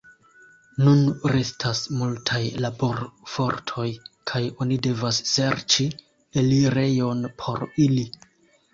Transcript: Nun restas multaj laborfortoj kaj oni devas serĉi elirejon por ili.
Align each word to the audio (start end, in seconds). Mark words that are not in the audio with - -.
Nun 0.85 1.03
restas 1.33 1.81
multaj 1.97 2.41
laborfortoj 2.65 3.87
kaj 4.33 4.43
oni 4.67 4.81
devas 4.89 5.23
serĉi 5.37 5.89
elirejon 6.45 7.27
por 7.45 7.69
ili. 7.89 8.13